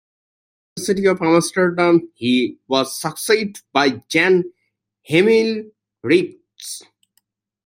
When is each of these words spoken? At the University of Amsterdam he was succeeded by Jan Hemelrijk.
At 0.79 0.95
the 0.95 1.01
University 1.03 1.05
of 1.09 1.21
Amsterdam 1.35 2.09
he 2.15 2.57
was 2.67 2.99
succeeded 2.99 3.61
by 3.71 4.03
Jan 4.09 4.51
Hemelrijk. 5.07 6.39